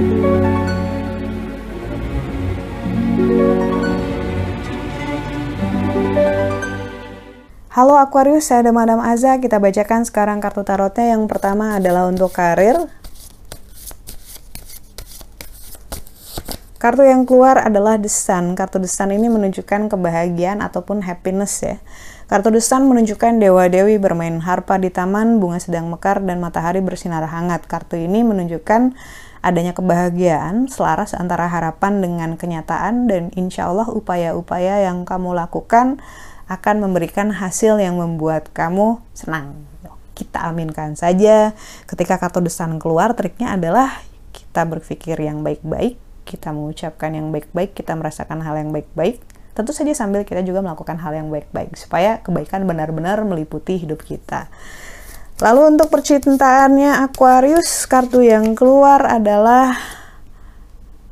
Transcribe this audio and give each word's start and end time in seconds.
Halo 0.00 0.08
Aquarius, 8.00 8.48
saya 8.48 8.64
ada 8.64 8.72
Aza. 9.04 9.36
Kita 9.44 9.60
bacakan 9.60 10.08
sekarang 10.08 10.40
kartu 10.40 10.64
tarotnya. 10.64 11.12
Yang 11.12 11.28
pertama 11.28 11.76
adalah 11.76 12.08
untuk 12.08 12.32
karir. 12.32 12.80
Kartu 16.80 17.04
yang 17.04 17.28
keluar 17.28 17.60
adalah 17.60 18.00
The 18.00 18.08
Sun. 18.08 18.56
Kartu 18.56 18.80
The 18.80 18.88
Sun 18.88 19.12
ini 19.12 19.28
menunjukkan 19.28 19.92
kebahagiaan 19.92 20.64
ataupun 20.64 21.04
happiness 21.04 21.60
ya. 21.60 21.76
Kartu 22.24 22.48
The 22.48 22.64
Sun 22.64 22.88
menunjukkan 22.88 23.36
dewa-dewi 23.36 24.00
bermain 24.00 24.40
harpa 24.40 24.80
di 24.80 24.88
taman, 24.88 25.44
bunga 25.44 25.60
sedang 25.60 25.92
mekar, 25.92 26.24
dan 26.24 26.40
matahari 26.40 26.80
bersinar 26.80 27.20
hangat. 27.28 27.68
Kartu 27.68 28.00
ini 28.00 28.24
menunjukkan 28.24 28.96
adanya 29.44 29.76
kebahagiaan 29.76 30.72
selaras 30.72 31.12
antara 31.12 31.52
harapan 31.52 32.00
dengan 32.00 32.40
kenyataan 32.40 33.12
dan 33.12 33.28
insya 33.36 33.68
Allah 33.68 33.84
upaya-upaya 33.92 34.80
yang 34.80 35.04
kamu 35.04 35.36
lakukan 35.36 36.00
akan 36.48 36.76
memberikan 36.80 37.28
hasil 37.28 37.76
yang 37.76 38.00
membuat 38.00 38.48
kamu 38.56 39.04
senang. 39.12 39.68
Kita 40.16 40.48
aminkan 40.48 40.96
saja. 40.96 41.52
Ketika 41.84 42.16
kartu 42.16 42.40
desan 42.40 42.80
keluar, 42.80 43.12
triknya 43.12 43.52
adalah 43.52 44.00
kita 44.32 44.64
berpikir 44.64 45.20
yang 45.20 45.44
baik-baik, 45.44 46.00
kita 46.30 46.54
mengucapkan 46.54 47.10
yang 47.10 47.34
baik-baik, 47.34 47.74
kita 47.74 47.98
merasakan 47.98 48.38
hal 48.46 48.54
yang 48.54 48.70
baik-baik. 48.70 49.18
Tentu 49.50 49.74
saja 49.74 49.90
sambil 49.98 50.22
kita 50.22 50.46
juga 50.46 50.62
melakukan 50.62 51.02
hal 51.02 51.10
yang 51.18 51.26
baik-baik 51.26 51.74
supaya 51.74 52.22
kebaikan 52.22 52.70
benar-benar 52.70 53.18
meliputi 53.26 53.82
hidup 53.82 54.06
kita. 54.06 54.46
Lalu 55.42 55.74
untuk 55.74 55.90
percintaannya 55.90 57.02
Aquarius, 57.02 57.90
kartu 57.90 58.22
yang 58.22 58.54
keluar 58.54 59.02
adalah 59.10 59.74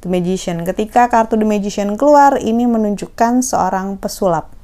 The 0.00 0.08
Magician. 0.08 0.64
Ketika 0.64 1.12
kartu 1.12 1.36
The 1.36 1.44
Magician 1.44 2.00
keluar, 2.00 2.40
ini 2.40 2.64
menunjukkan 2.64 3.44
seorang 3.44 4.00
pesulap 4.00 4.62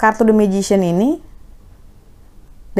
kartu 0.00 0.24
The 0.24 0.32
Magician 0.32 0.80
ini 0.80 1.20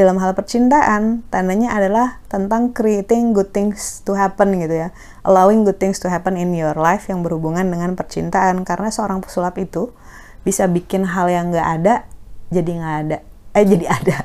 dalam 0.01 0.17
hal 0.17 0.33
percintaan 0.33 1.21
tandanya 1.29 1.77
adalah 1.77 2.17
tentang 2.25 2.73
creating 2.73 3.37
good 3.37 3.53
things 3.53 4.01
to 4.01 4.17
happen 4.17 4.57
gitu 4.57 4.73
ya. 4.73 4.89
Allowing 5.21 5.61
good 5.61 5.77
things 5.77 6.01
to 6.01 6.09
happen 6.09 6.33
in 6.33 6.57
your 6.57 6.73
life 6.73 7.05
yang 7.05 7.21
berhubungan 7.21 7.69
dengan 7.69 7.93
percintaan. 7.93 8.65
Karena 8.65 8.89
seorang 8.89 9.21
pesulap 9.21 9.61
itu 9.61 9.93
bisa 10.41 10.65
bikin 10.65 11.05
hal 11.05 11.29
yang 11.29 11.53
nggak 11.53 11.67
ada 11.77 12.09
jadi 12.49 12.71
nggak 12.81 12.97
ada. 13.05 13.17
Eh 13.53 13.65
jadi 13.69 13.85
ada. 14.01 14.17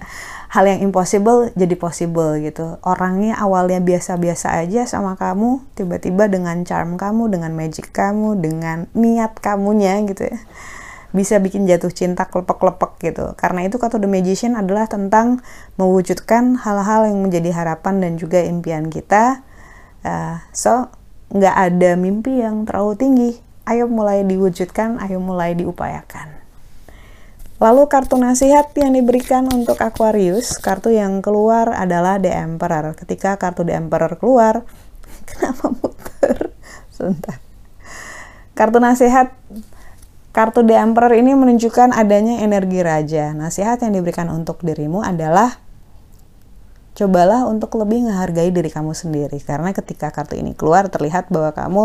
Hal 0.49 0.65
yang 0.65 0.81
impossible 0.81 1.53
jadi 1.53 1.77
possible 1.77 2.41
gitu. 2.41 2.81
Orangnya 2.81 3.37
awalnya 3.37 3.85
biasa-biasa 3.85 4.57
aja 4.57 4.89
sama 4.89 5.21
kamu 5.21 5.61
tiba-tiba 5.77 6.33
dengan 6.33 6.65
charm 6.65 6.97
kamu 6.97 7.29
dengan 7.29 7.53
magic 7.53 7.93
kamu 7.93 8.41
dengan 8.41 8.89
niat 8.97 9.37
kamunya 9.45 10.01
gitu 10.09 10.33
ya 10.33 10.41
bisa 11.17 11.41
bikin 11.41 11.65
jatuh 11.65 11.89
cinta 11.89 12.29
klepek-klepek 12.29 12.93
gitu. 13.01 13.33
Karena 13.41 13.65
itu 13.65 13.81
kata 13.81 13.97
The 13.97 14.05
Magician 14.05 14.53
adalah 14.53 14.85
tentang 14.85 15.41
mewujudkan 15.81 16.61
hal-hal 16.61 17.09
yang 17.09 17.25
menjadi 17.25 17.57
harapan 17.57 18.05
dan 18.05 18.21
juga 18.21 18.45
impian 18.45 18.93
kita. 18.93 19.41
Uh, 20.05 20.37
so, 20.53 20.93
nggak 21.33 21.57
ada 21.57 21.97
mimpi 21.97 22.45
yang 22.45 22.69
terlalu 22.69 22.93
tinggi. 23.01 23.31
Ayo 23.65 23.89
mulai 23.89 24.23
diwujudkan, 24.23 25.01
ayo 25.03 25.19
mulai 25.19 25.57
diupayakan. 25.57 26.37
Lalu 27.57 27.89
kartu 27.89 28.21
nasihat 28.21 28.69
yang 28.77 28.93
diberikan 28.93 29.49
untuk 29.49 29.81
Aquarius, 29.81 30.61
kartu 30.61 30.93
yang 30.93 31.25
keluar 31.25 31.73
adalah 31.73 32.21
The 32.21 32.29
Emperor. 32.29 32.93
Ketika 32.93 33.41
kartu 33.41 33.65
The 33.65 33.81
Emperor 33.81 34.21
keluar, 34.21 34.69
kenapa 35.29 35.73
muter? 35.73 36.53
Sebentar. 36.93 37.41
Kartu 38.53 38.77
nasihat 38.77 39.33
Kartu 40.37 40.61
The 40.69 40.77
Emperor 40.77 41.17
ini 41.17 41.33
menunjukkan 41.33 41.97
adanya 41.97 42.45
energi 42.45 42.85
raja. 42.85 43.33
Nasihat 43.33 43.81
yang 43.81 43.97
diberikan 43.97 44.29
untuk 44.29 44.61
dirimu 44.61 45.01
adalah 45.01 45.65
cobalah 46.93 47.49
untuk 47.49 47.73
lebih 47.81 48.05
menghargai 48.05 48.53
diri 48.53 48.69
kamu 48.69 48.93
sendiri. 48.93 49.41
Karena 49.41 49.73
ketika 49.73 50.13
kartu 50.13 50.37
ini 50.37 50.53
keluar 50.53 50.93
terlihat 50.93 51.33
bahwa 51.33 51.57
kamu 51.57 51.85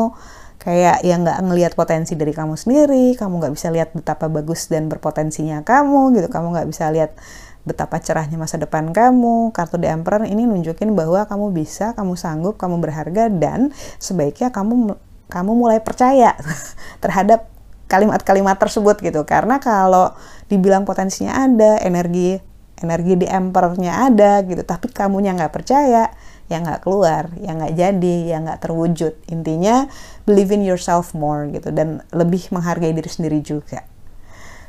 kayak 0.59 0.99
yang 1.07 1.23
nggak 1.23 1.39
ngelihat 1.47 1.73
potensi 1.79 2.19
dari 2.19 2.35
kamu 2.35 2.59
sendiri, 2.59 3.15
kamu 3.15 3.39
nggak 3.39 3.53
bisa 3.55 3.71
lihat 3.71 3.95
betapa 3.95 4.27
bagus 4.27 4.67
dan 4.67 4.91
berpotensinya 4.91 5.63
kamu 5.63 6.19
gitu, 6.19 6.27
kamu 6.27 6.51
nggak 6.51 6.67
bisa 6.67 6.91
lihat 6.91 7.15
betapa 7.63 8.03
cerahnya 8.03 8.35
masa 8.35 8.59
depan 8.59 8.91
kamu. 8.91 9.55
Kartu 9.55 9.79
The 9.79 9.95
Emperor 9.95 10.27
ini 10.27 10.43
nunjukin 10.43 10.91
bahwa 10.91 11.23
kamu 11.23 11.55
bisa, 11.55 11.95
kamu 11.95 12.19
sanggup, 12.19 12.59
kamu 12.59 12.83
berharga 12.83 13.31
dan 13.31 13.71
sebaiknya 13.95 14.51
kamu 14.51 14.99
kamu 15.31 15.51
mulai 15.55 15.79
percaya 15.79 16.35
terhadap 17.03 17.50
kalimat-kalimat 17.91 18.55
tersebut 18.55 19.03
gitu. 19.03 19.27
Karena 19.27 19.59
kalau 19.59 20.15
dibilang 20.47 20.87
potensinya 20.87 21.43
ada 21.43 21.83
energi 21.83 22.39
energi 22.81 23.13
di 23.13 23.27
emperornya 23.29 24.09
ada 24.09 24.41
gitu 24.41 24.65
tapi 24.65 24.89
kamunya 24.89 25.37
nggak 25.37 25.53
percaya 25.53 26.09
ya 26.49 26.57
nggak 26.59 26.81
keluar 26.83 27.29
ya 27.37 27.53
nggak 27.53 27.73
jadi 27.77 28.15
ya 28.27 28.37
nggak 28.43 28.59
terwujud. 28.63 29.13
Intinya 29.31 29.87
believe 30.27 30.51
in 30.51 30.63
yourself 30.67 31.15
more 31.15 31.47
gitu 31.47 31.71
dan 31.71 32.03
lebih 32.11 32.51
menghargai 32.51 32.91
diri 32.91 33.07
sendiri 33.07 33.39
juga. 33.39 33.87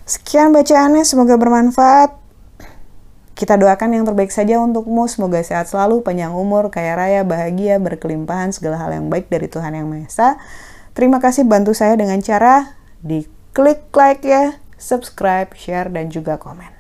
Sekian 0.07 0.55
bacaannya 0.55 1.03
semoga 1.03 1.35
bermanfaat. 1.35 2.23
Kita 3.33 3.59
doakan 3.59 3.99
yang 3.99 4.05
terbaik 4.07 4.31
saja 4.31 4.63
untukmu. 4.63 5.11
Semoga 5.11 5.43
sehat 5.43 5.67
selalu 5.67 6.07
panjang 6.07 6.31
umur 6.31 6.71
kaya 6.71 6.95
raya 6.95 7.23
bahagia 7.27 7.83
berkelimpahan 7.83 8.55
segala 8.55 8.79
hal 8.79 8.95
yang 8.95 9.11
baik 9.11 9.27
dari 9.27 9.51
Tuhan 9.51 9.75
yang 9.75 9.91
Maha 9.91 10.07
Esa. 10.07 10.29
Terima 10.95 11.19
kasih 11.19 11.49
bantu 11.49 11.75
saya 11.75 11.99
dengan 11.99 12.21
cara 12.23 12.82
di 13.03 13.27
klik 13.51 13.91
like 13.93 14.23
ya, 14.23 14.63
subscribe, 14.79 15.51
share, 15.59 15.91
dan 15.91 16.09
juga 16.09 16.39
komen. 16.39 16.71